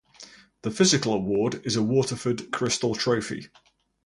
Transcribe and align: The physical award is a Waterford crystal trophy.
The 0.63 0.71
physical 0.71 1.13
award 1.13 1.63
is 1.63 1.75
a 1.75 1.83
Waterford 1.83 2.51
crystal 2.51 2.95
trophy. 2.95 3.49